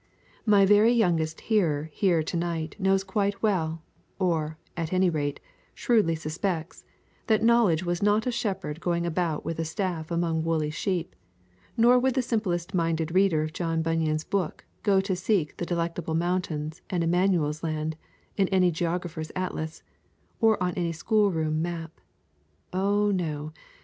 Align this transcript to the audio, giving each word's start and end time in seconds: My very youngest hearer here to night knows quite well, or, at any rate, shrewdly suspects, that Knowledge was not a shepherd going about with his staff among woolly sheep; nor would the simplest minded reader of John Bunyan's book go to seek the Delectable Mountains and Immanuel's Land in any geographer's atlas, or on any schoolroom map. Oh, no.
My 0.47 0.65
very 0.65 0.91
youngest 0.91 1.41
hearer 1.41 1.83
here 1.93 2.23
to 2.23 2.35
night 2.35 2.75
knows 2.79 3.03
quite 3.03 3.43
well, 3.43 3.83
or, 4.17 4.57
at 4.75 4.91
any 4.91 5.11
rate, 5.11 5.39
shrewdly 5.75 6.15
suspects, 6.15 6.83
that 7.27 7.43
Knowledge 7.43 7.83
was 7.83 8.01
not 8.01 8.25
a 8.25 8.31
shepherd 8.31 8.79
going 8.81 9.05
about 9.05 9.45
with 9.45 9.59
his 9.59 9.69
staff 9.69 10.09
among 10.09 10.43
woolly 10.43 10.71
sheep; 10.71 11.15
nor 11.77 11.99
would 11.99 12.15
the 12.15 12.23
simplest 12.23 12.73
minded 12.73 13.13
reader 13.13 13.43
of 13.43 13.53
John 13.53 13.83
Bunyan's 13.83 14.23
book 14.23 14.65
go 14.81 15.01
to 15.01 15.15
seek 15.15 15.57
the 15.57 15.67
Delectable 15.67 16.15
Mountains 16.15 16.81
and 16.89 17.03
Immanuel's 17.03 17.61
Land 17.61 17.95
in 18.37 18.47
any 18.47 18.71
geographer's 18.71 19.31
atlas, 19.35 19.83
or 20.39 20.57
on 20.63 20.73
any 20.73 20.93
schoolroom 20.93 21.61
map. 21.61 22.01
Oh, 22.73 23.11
no. 23.11 23.53